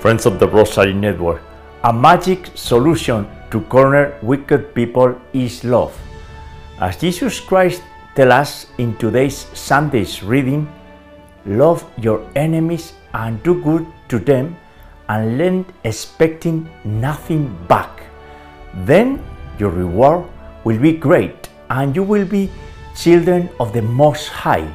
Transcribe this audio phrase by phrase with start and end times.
[0.00, 1.42] Friends of the Rosary Network,
[1.84, 5.92] a magic solution to corner wicked people is love.
[6.80, 7.82] As Jesus Christ
[8.16, 10.72] tells us in today's Sunday's reading,
[11.44, 14.56] love your enemies and do good to them
[15.10, 18.04] and lend expecting nothing back.
[18.88, 19.22] Then
[19.58, 20.24] your reward
[20.64, 22.48] will be great and you will be
[22.96, 24.66] children of the Most High.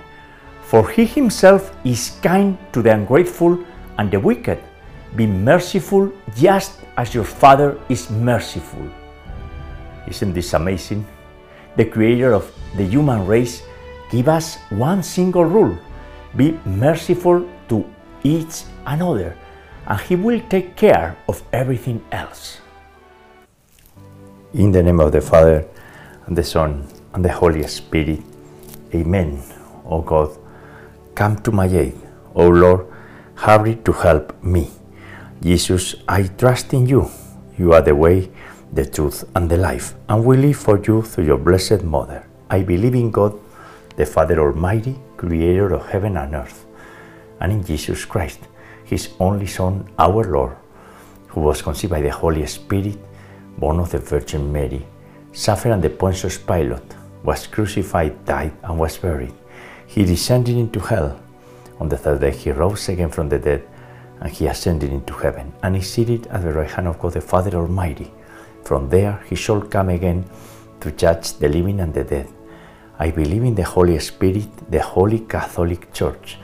[0.62, 3.58] For he himself is kind to the ungrateful
[3.98, 4.62] and the wicked.
[5.16, 8.88] Be merciful just as your Father is merciful.
[10.08, 11.06] Isn't this amazing?
[11.76, 13.64] The Creator of the human race
[14.12, 15.78] give us one single rule
[16.36, 17.86] be merciful to
[18.24, 19.38] each another,
[19.88, 22.60] and He will take care of everything else.
[24.54, 25.66] In the name of the Father,
[26.28, 28.20] and the Son, and the Holy Spirit,
[28.94, 29.42] Amen.
[29.86, 30.38] O God,
[31.16, 31.96] come to my aid.
[32.34, 32.88] O Lord,
[33.36, 34.70] hurry to help me.
[35.46, 37.08] Jesus, I trust in you.
[37.56, 38.32] You are the way,
[38.74, 42.26] the truth, and the life, and we live for you through your blessed Mother.
[42.50, 43.40] I believe in God,
[43.96, 46.66] the Father Almighty, creator of heaven and earth,
[47.40, 48.40] and in Jesus Christ,
[48.86, 50.58] his only Son, our Lord,
[51.28, 52.98] who was conceived by the Holy Spirit,
[53.60, 54.84] born of the Virgin Mary,
[55.32, 59.36] suffered under Pontius Pilate, was crucified, died, and was buried.
[59.86, 61.22] He descended into hell.
[61.80, 63.68] On the third day he rose again from the dead,
[64.26, 67.22] and he ascended into heaven, and is seated at the right hand of God the
[67.22, 68.12] Father Almighty.
[68.64, 70.26] From there he shall come again
[70.80, 72.28] to judge the living and the dead.
[72.98, 76.40] I believe in the Holy Spirit, the Holy Catholic Church,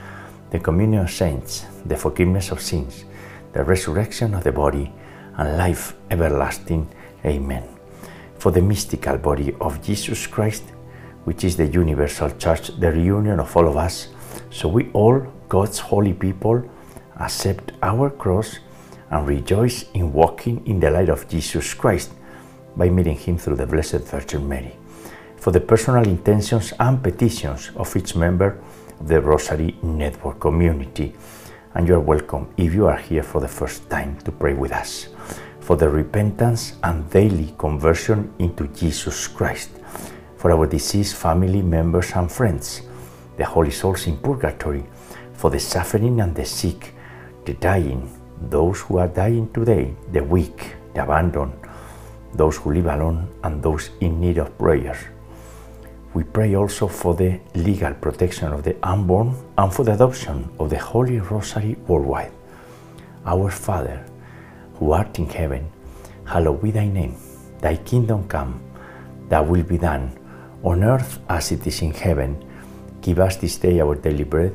[0.50, 3.04] the communion of saints, the forgiveness of sins,
[3.52, 4.92] the resurrection of the body,
[5.38, 6.88] and life everlasting.
[7.24, 7.68] Amen.
[8.38, 10.62] For the mystical body of Jesus Christ,
[11.24, 14.06] which is the universal church, the reunion of all of us,
[14.50, 16.62] so we all, God's holy people,
[17.22, 18.58] accept our cross
[19.10, 22.12] and rejoice in walking in the light of Jesus Christ
[22.76, 24.76] by meeting Him through the Blessed Virgin Mary.
[25.36, 28.58] For the personal intentions and petitions of each member
[28.98, 31.14] of the Rosary Network community,
[31.74, 34.72] and you are welcome if you are here for the first time to pray with
[34.72, 35.08] us.
[35.60, 39.70] For the repentance and daily conversion into Jesus Christ,
[40.36, 42.82] for our deceased family members and friends,
[43.36, 44.84] the holy souls in purgatory,
[45.34, 46.94] for the suffering and the sick,
[47.44, 48.08] the dying,
[48.50, 51.52] those who are dying today, the weak, the abandoned,
[52.34, 54.98] those who live alone, and those in need of prayers.
[56.14, 60.70] We pray also for the legal protection of the unborn and for the adoption of
[60.70, 62.32] the Holy Rosary worldwide.
[63.24, 64.04] Our Father,
[64.74, 65.70] who art in heaven,
[66.24, 67.16] hallowed be thy name.
[67.60, 68.60] Thy kingdom come,
[69.28, 70.18] thy will be done,
[70.62, 72.36] on earth as it is in heaven.
[73.00, 74.54] Give us this day our daily bread,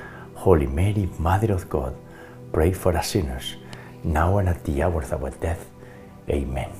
[0.41, 1.93] Holy Mary, Mother of God,
[2.51, 3.57] pray for us sinners,
[4.03, 5.69] now and at the hour of our death.
[6.29, 6.71] Amen.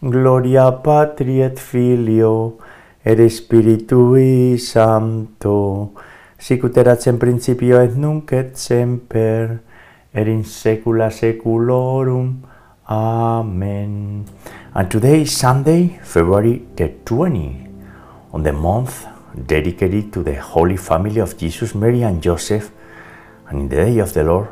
[0.00, 2.56] Gloria Patri et Filio
[3.04, 5.92] et Spiritui Sancto,
[6.38, 9.58] sic ut erat in principio et nunc et semper,
[10.14, 12.40] et in saecula saeculorum.
[12.88, 14.24] Amen.
[14.74, 17.68] And today is Sunday, February the 20,
[18.32, 19.04] on the month
[19.36, 22.72] dedicated to the Holy Family of Jesus, Mary, and Joseph.
[23.48, 24.48] And in the day of the Lord,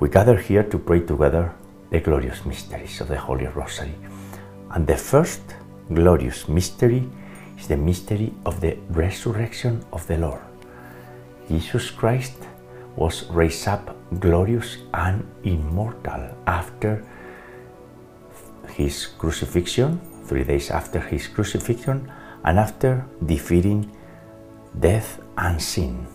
[0.00, 1.54] we gather here to pray together
[1.90, 3.94] the glorious mysteries of the Holy Rosary.
[4.70, 5.42] And the first
[5.92, 7.08] glorious mystery
[7.58, 10.42] is the mystery of the resurrection of the Lord.
[11.48, 12.36] Jesus Christ
[12.96, 17.04] was raised up glorious and immortal after
[18.70, 22.10] his crucifixion, three days after his crucifixion,
[22.44, 23.90] and after defeating
[24.80, 26.06] death and sin.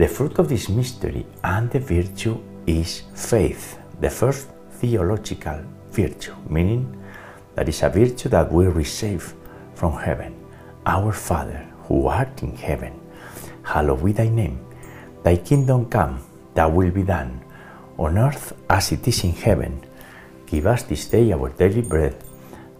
[0.00, 3.76] The fruit of this mystery and the virtue is faith.
[4.00, 4.48] The first,
[4.80, 5.60] theological
[5.90, 6.88] virtue, meaning
[7.54, 9.34] that is a virtue that we receive
[9.74, 10.34] from heaven.
[10.86, 12.98] Our Father, who art in heaven,
[13.62, 14.64] hallowed be thy name.
[15.22, 16.24] Thy kingdom come,
[16.54, 17.44] thy will be done,
[17.98, 19.84] on earth as it is in heaven.
[20.46, 22.16] Give us this day our daily bread,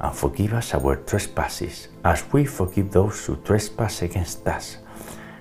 [0.01, 4.79] and forgive us our trespasses, as we forgive those who trespass against us.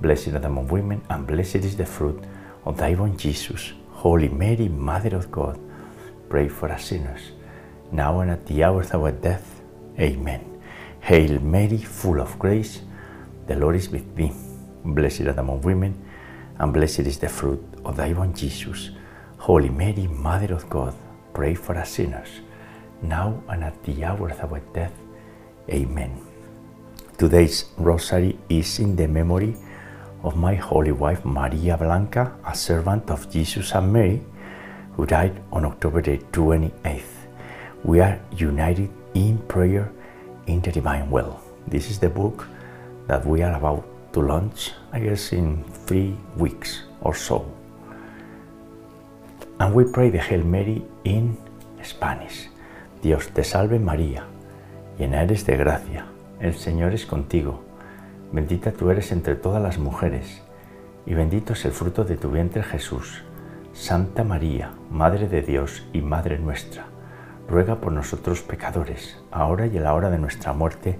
[0.00, 2.22] Blessed thou among women, and blessed is the fruit
[2.64, 3.72] of thy womb, Jesus.
[3.90, 5.58] Holy Mary, Mother of God,
[6.28, 7.32] pray for us sinners,
[7.90, 9.60] now and at the hour of our death.
[9.98, 10.44] Amen.
[11.00, 12.82] Hail Mary, full of grace,
[13.48, 14.32] the Lord is with thee.
[14.84, 16.00] Blessed thou among women,
[16.58, 18.90] and blessed is the fruit of thy womb, Jesus.
[19.38, 20.94] Holy Mary, Mother of God,
[21.34, 22.40] pray for us sinners,
[23.02, 24.94] now and at the hour of our death.
[25.70, 26.20] Amen.
[27.18, 29.56] Today's rosary is in the memory
[30.22, 34.22] of my holy wife Maria Blanca, a servant of Jesus and Mary,
[34.96, 37.28] who died on October the 28th.
[37.84, 39.92] We are united in prayer
[40.46, 41.40] in the divine will.
[41.66, 42.46] This is the book
[43.06, 47.46] that we are about to launch, I guess, in three weeks or so.
[49.60, 51.36] And we pray the Hail Mary in
[51.82, 52.48] Spanish.
[53.02, 54.24] Dios te salve María,
[54.98, 56.06] llena eres de gracia,
[56.40, 57.62] el Señor es contigo,
[58.32, 60.42] bendita tú eres entre todas las mujeres,
[61.06, 63.22] y bendito es el fruto de tu vientre Jesús.
[63.72, 66.86] Santa María, Madre de Dios y Madre nuestra,
[67.48, 70.98] ruega por nosotros pecadores, ahora y en la hora de nuestra muerte.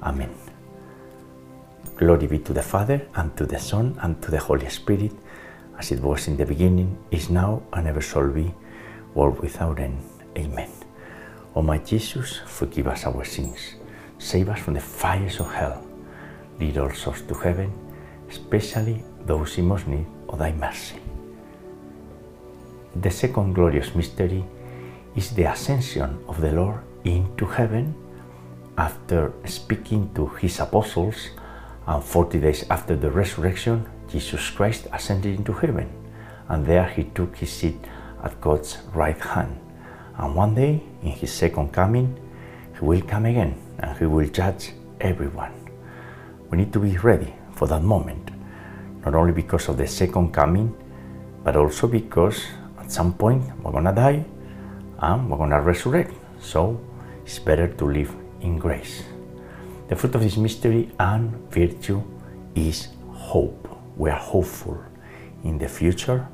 [0.00, 0.30] Amén.
[1.98, 5.12] Glory be to the Father, and to the Son, and to the Holy Spirit,
[5.78, 8.54] as it was in the beginning, is now, and ever shall be,
[9.14, 9.98] world without end.
[10.36, 10.70] Amen.
[11.54, 13.74] O my Jesus, forgive us our sins,
[14.18, 15.82] save us from the fires of hell,
[16.60, 17.72] lead all souls to heaven,
[18.28, 20.96] especially those in most need of thy mercy.
[22.96, 24.44] The second glorious mystery
[25.16, 27.94] is the ascension of the Lord into heaven
[28.78, 31.30] after speaking to his apostles
[31.86, 35.88] and 40 days after the resurrection Jesus Christ ascended into heaven
[36.48, 37.78] and there he took his seat
[38.22, 39.58] at God's right hand
[40.18, 42.18] and one day in his second coming
[42.78, 45.59] he will come again and he will judge everyone
[46.50, 48.30] we need to be ready for that moment
[49.04, 50.74] not only because of the second coming
[51.42, 52.44] but also because
[52.78, 54.24] at some point we're gonna die
[55.00, 56.12] and we're gonna resurrect.
[56.40, 56.80] So
[57.24, 59.02] it's better to live in grace.
[59.88, 62.02] The fruit of this mystery and virtue
[62.54, 63.68] is hope.
[63.96, 64.78] We are hopeful.
[65.44, 66.28] In the future,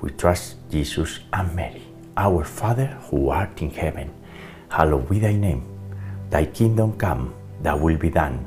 [0.00, 1.82] we trust Jesus and Mary.
[2.16, 4.10] Our Father who art in heaven,
[4.68, 5.64] hallowed be thy name.
[6.30, 8.46] Thy kingdom come, thy will be done,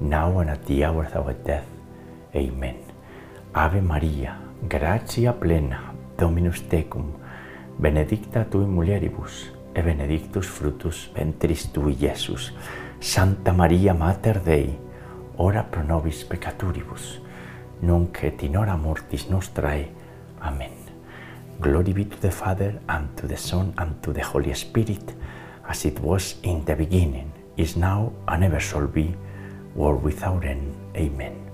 [0.00, 1.66] now and at the hour of our death.
[2.34, 2.76] Amen.
[3.54, 4.38] Ave Maria,
[4.68, 7.12] gratia plena, Dominus tecum,
[7.78, 12.52] benedicta tu in mulieribus, e benedictus fructus ventris tui, Iesus.
[13.00, 14.78] Santa Maria Mater Dei,
[15.36, 17.20] ora pro nobis peccaturibus,
[17.82, 19.88] nunc et in hora mortis nostrae.
[20.40, 20.72] Amen.
[21.60, 25.14] Glory be to the Father, and to the Son, and to the Holy Spirit,
[25.68, 29.14] as it was in the beginning, is now, and ever shall be,
[29.76, 30.74] world without end.
[30.96, 31.50] Amen.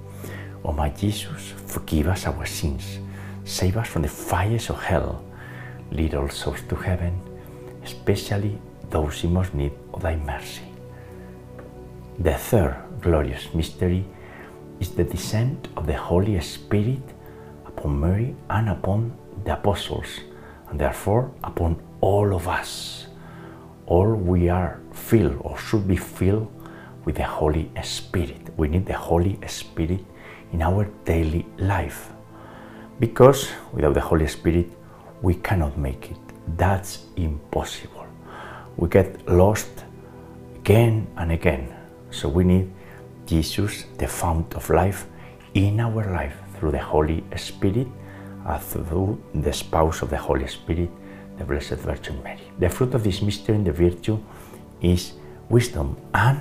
[0.64, 3.00] O my Jesus, forgive us our sins,
[3.44, 5.24] save us from the fires of hell,
[5.90, 7.20] lead all souls to heaven,
[7.82, 8.58] especially
[8.90, 10.62] those in most need of thy mercy.
[12.20, 14.04] The third glorious mystery
[14.78, 17.02] is the descent of the Holy Spirit
[17.66, 19.12] upon Mary and upon
[19.44, 20.20] the apostles,
[20.68, 23.06] and therefore upon all of us.
[23.86, 26.48] All we are filled or should be filled
[27.04, 28.50] with the Holy Spirit.
[28.56, 30.04] We need the Holy Spirit
[30.52, 32.10] in our daily life
[33.00, 34.68] because without the Holy Spirit
[35.22, 36.18] we cannot make it.
[36.56, 38.06] That's impossible.
[38.76, 39.84] We get lost
[40.56, 41.74] again and again.
[42.10, 42.70] So we need
[43.26, 45.06] Jesus, the fount of life,
[45.54, 47.88] in our life through the Holy Spirit,
[48.46, 50.90] and through the spouse of the Holy Spirit,
[51.38, 52.40] the Blessed Virgin Mary.
[52.58, 54.18] The fruit of this mystery and the virtue
[54.80, 55.12] is
[55.48, 56.40] wisdom and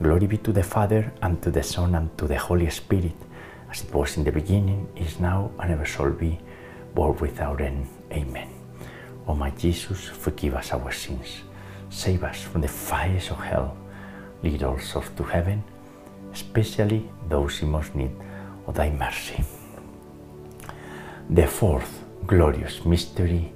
[0.00, 3.16] Glory be to the Father, and to the Son, and to the Holy Spirit,
[3.68, 6.38] as it was in the beginning, is now, and ever shall be,
[6.94, 7.88] world without end.
[8.12, 8.48] Amen.
[9.26, 11.42] O my Jesus, forgive us our sins,
[11.90, 13.76] save us from the fires of hell,
[14.44, 15.64] lead all souls to heaven,
[16.32, 18.12] especially those in most need
[18.68, 19.42] of thy mercy.
[21.28, 23.52] The fourth glorious mystery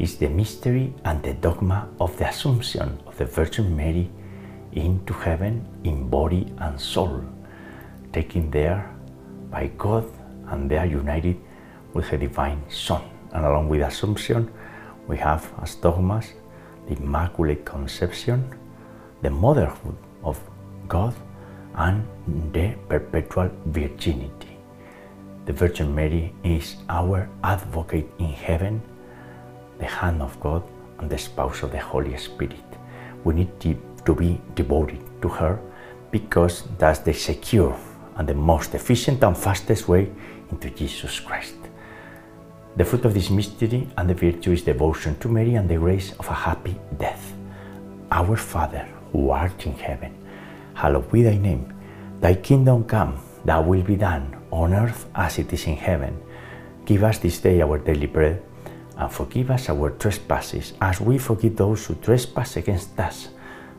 [0.00, 4.10] is the mystery and the dogma of the Assumption of the Virgin Mary
[4.76, 7.24] into heaven in body and soul,
[8.12, 8.94] taken there
[9.50, 10.04] by God
[10.48, 11.36] and they are united
[11.92, 13.02] with the divine Son.
[13.32, 14.52] And along with Assumption,
[15.08, 16.32] we have as dogmas
[16.88, 18.54] the Immaculate Conception,
[19.22, 20.38] the motherhood of
[20.88, 21.14] God,
[21.74, 22.06] and
[22.52, 24.56] the perpetual virginity.
[25.46, 28.82] The Virgin Mary is our advocate in heaven,
[29.78, 30.62] the hand of God,
[30.98, 32.64] and the spouse of the Holy Spirit.
[33.24, 33.76] We need to,
[34.06, 35.60] to be devoted to her
[36.10, 37.76] because that's the secure
[38.16, 40.10] and the most efficient and fastest way
[40.50, 41.56] into Jesus Christ.
[42.76, 46.12] The fruit of this mystery and the virtue is devotion to Mary and the grace
[46.18, 47.32] of a happy death.
[48.10, 50.14] Our Father, who art in heaven,
[50.74, 51.72] hallowed be thy name.
[52.20, 56.20] Thy kingdom come, thy will be done, on earth as it is in heaven.
[56.84, 58.42] Give us this day our daily bread,
[58.96, 63.28] and forgive us our trespasses, as we forgive those who trespass against us.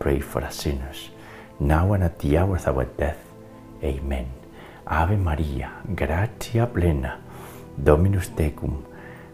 [0.00, 1.10] pray for us sinners,
[1.60, 3.20] now and at the hour of our death.
[3.84, 4.26] Amen.
[4.86, 7.20] Ave Maria, gratia plena,
[7.76, 8.82] Dominus tecum,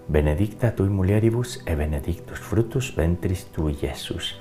[0.08, 4.34] benedicta tui mulieribus e benedictus fructus ventris tui, Iesus.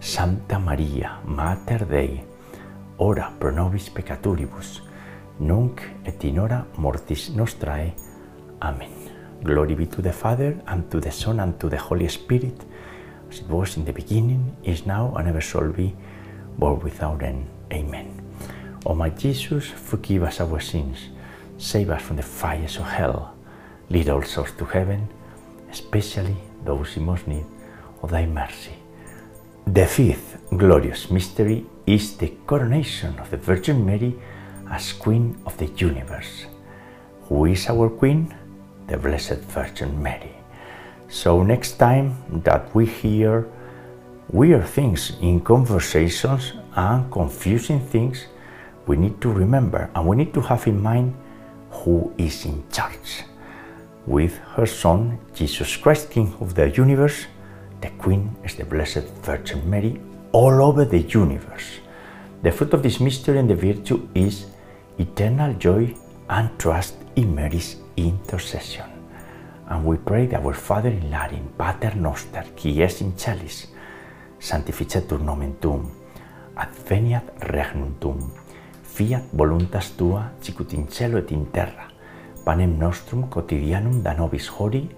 [0.00, 2.24] Santa Maria, Mater Dei,
[2.96, 4.82] ora pro nobis peccatoribus,
[5.38, 7.92] nunc et in hora mortis nostrae.
[8.62, 8.88] Amen.
[9.42, 12.64] Glory be to the Father, and to the Son, and to the Holy Spirit,
[13.30, 15.94] as it was in the beginning, is now, and ever shall be,
[16.58, 17.46] world without end.
[17.72, 18.20] Amen.
[18.86, 20.98] O my Jesus, forgive us our sins,
[21.58, 23.34] save us from the fires of hell,
[23.90, 25.08] lead all souls to heaven,
[25.70, 27.44] especially those in most need
[28.02, 28.74] of thy mercy.
[29.66, 34.14] The fifth glorious mystery is the coronation of the Virgin Mary
[34.70, 36.46] as Queen of the universe.
[37.28, 38.34] Who is our Queen?
[38.88, 40.39] The Blessed Virgin Mary.
[41.10, 42.14] So, next time
[42.46, 43.48] that we hear
[44.30, 48.26] weird things in conversations and confusing things,
[48.86, 51.12] we need to remember and we need to have in mind
[51.70, 53.24] who is in charge.
[54.06, 57.26] With her Son, Jesus Christ, King of the universe,
[57.80, 61.80] the Queen is the Blessed Virgin Mary all over the universe.
[62.42, 64.46] The fruit of this mystery and the virtue is
[64.96, 65.92] eternal joy
[66.28, 68.99] and trust in Mary's intercession.
[69.70, 73.72] and we prayed our Father in Latin, Pater Noster, qui es in celis,
[74.38, 75.86] sanctificetur nomen tuum,
[76.56, 78.32] adveniat regnum tuum,
[78.82, 81.86] fiat voluntas tua, sicut in cielo et in terra,
[82.44, 84.88] panem nostrum quotidianum da nobis hori,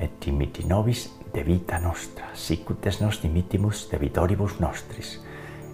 [0.00, 5.18] et dimiti nobis debita nostra, sicut es nos dimittimus debitoribus nostris,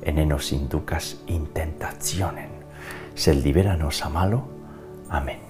[0.03, 2.51] et ne nos inducas in tentationem,
[3.15, 4.43] sed libera nos a malo.
[5.11, 5.50] Amen.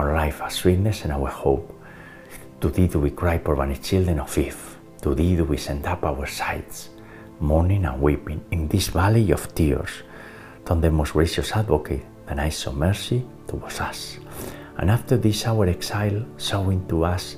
[0.00, 1.68] our life, our sweetness, and our hope.
[2.60, 4.78] To thee do we cry, poor banished children of Eve.
[5.02, 6.88] To thee do we send up our sighs,
[7.38, 10.02] mourning and weeping in this valley of tears.
[10.64, 14.18] Turn the most gracious advocate, the eyes of mercy towards us.
[14.78, 17.36] And after this our exile, showing to us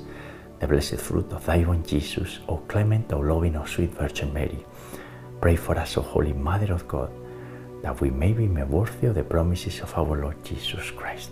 [0.59, 4.65] the blessed fruit of thy own Jesus, O clement, O loving, O sweet Virgin Mary,
[5.41, 7.11] pray for us, O Holy Mother of God,
[7.81, 11.31] that we may be made worthy of the promises of our Lord Jesus Christ.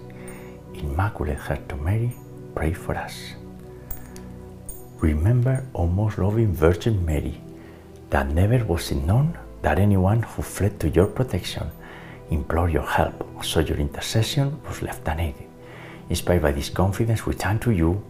[0.73, 2.11] Immaculate Heart of Mary,
[2.55, 3.33] pray for us.
[4.99, 7.41] Remember, O most loving Virgin Mary,
[8.09, 11.69] that never was it known that anyone who fled to your protection,
[12.29, 15.47] implored your help, or sought your intercession was left unaided.
[16.09, 18.03] Inspired by this confidence, we turn to you,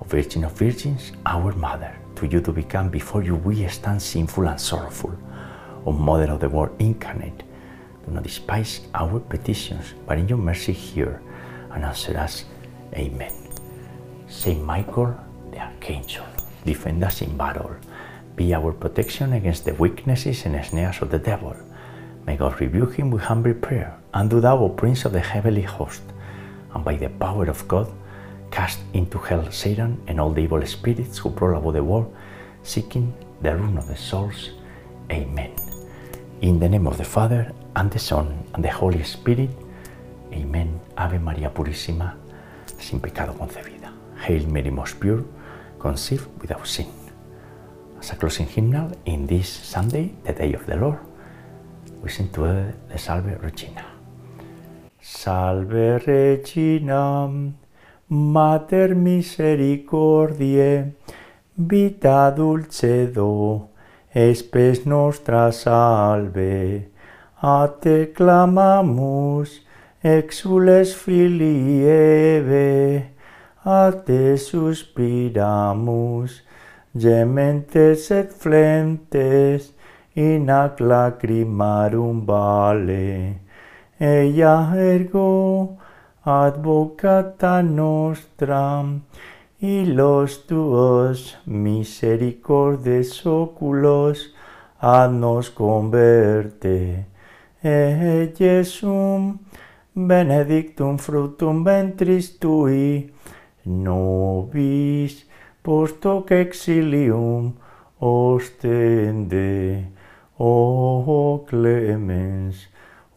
[0.00, 1.94] O Virgin of Virgins, our Mother.
[2.16, 5.12] To you to become before you we stand sinful and sorrowful.
[5.84, 7.42] O Mother of the Word incarnate,
[8.06, 11.20] do not despise our petitions, but in your mercy hear
[11.74, 12.44] and answer us.
[12.94, 13.32] Amen.
[14.28, 15.14] Saint Michael,
[15.50, 16.24] the Archangel,
[16.64, 17.76] defend us in battle.
[18.36, 21.54] Be our protection against the weaknesses and snares of the devil.
[22.26, 23.96] May God rebuke him with humble prayer.
[24.12, 26.02] And do thou, O Prince of the heavenly host,
[26.74, 27.92] and by the power of God,
[28.50, 32.14] cast into hell Satan and all the evil spirits who prowl about the world,
[32.62, 34.50] seeking the ruin of the souls.
[35.10, 35.52] Amen.
[36.40, 39.50] In the name of the Father, and the Son, and the Holy Spirit.
[40.34, 40.80] Amen.
[40.96, 42.16] Ave María Purísima,
[42.78, 43.92] sin pecado concebida.
[44.26, 45.24] Hail Mary, most pure,
[45.78, 46.86] conceived without sin.
[48.00, 50.98] As a closing hymnal, in this Sunday, the day of the Lord,
[52.02, 53.84] we sing together the Salve Regina.
[55.00, 57.30] Salve Regina,
[58.08, 60.94] Mater misericordiae,
[61.56, 63.68] vita dulcedo,
[64.12, 66.90] espes nostra salve.
[67.40, 69.62] A te clamamus,
[70.04, 73.10] exules filii Eve,
[73.64, 76.42] a te suspiramus,
[76.94, 79.72] gementes et flentes,
[80.14, 83.40] in ac lacrimarum vale.
[83.98, 85.78] Ella ergo,
[86.22, 88.84] advocata nostra,
[89.58, 94.34] y los tuos misericordes oculos,
[94.78, 97.06] ad nos converte.
[97.62, 98.34] E
[99.94, 103.12] benedictum fructum ventris tui,
[103.64, 105.24] nobis
[105.62, 107.54] post hoc exilium
[108.00, 109.86] ostende,
[110.36, 112.66] o clemens,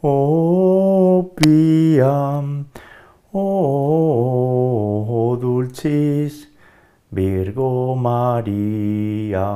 [0.03, 2.67] o piam,
[3.33, 3.43] o
[5.41, 6.47] dulcis
[7.11, 9.47] Virgo Maria.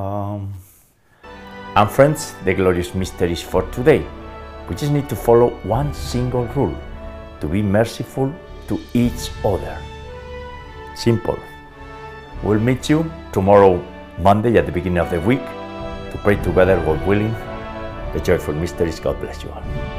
[1.75, 4.03] And friends, the glorious mysteries for today.
[4.67, 6.75] We just need to follow one single rule
[7.41, 8.33] to be merciful
[8.67, 9.77] to each other.
[10.95, 11.39] Simple.
[12.43, 13.83] We'll meet you tomorrow,
[14.19, 17.33] Monday, at the beginning of the week, to pray together, God willing,
[18.13, 18.99] the joyful mysteries.
[18.99, 19.90] God bless you all.